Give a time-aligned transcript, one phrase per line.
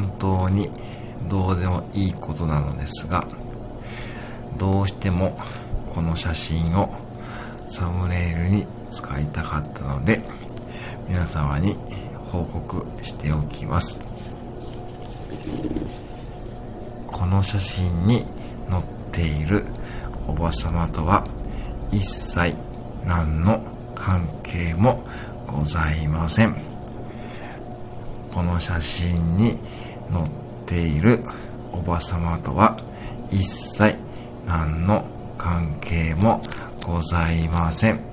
[0.00, 0.70] 本当に
[1.28, 3.26] どうでもいいことなのですが、
[4.56, 5.38] どうしても
[5.94, 6.88] この写真を
[7.66, 10.22] サムネイルに使いたかったので、
[11.06, 11.76] 皆様に
[12.32, 13.98] 報告しておきます。
[17.06, 18.24] この写真に
[18.70, 19.66] 載っている
[20.26, 21.26] おばさまとは
[21.92, 22.56] 一切
[23.04, 23.60] 何の
[23.94, 25.04] 関係も
[25.46, 26.79] ございません。
[28.32, 29.58] この写真に
[30.12, 30.30] 載っ
[30.66, 31.20] ている
[31.72, 32.78] おばさまとは
[33.30, 33.96] 一切
[34.46, 35.04] 何の
[35.38, 36.40] 関係も
[36.84, 38.09] ございません。